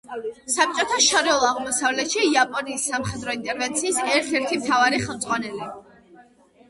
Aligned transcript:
საბჭოთა 0.53 0.95
შორეულ 1.07 1.43
აღმოსავლეთში 1.49 2.25
იაპონიის 2.29 2.87
სამხედრო 2.93 3.37
ინტერვენციის 3.39 4.01
ერთ-ერთი 4.17 4.61
მთავარი 4.63 5.03
ხელმძღვანელი. 5.09 5.71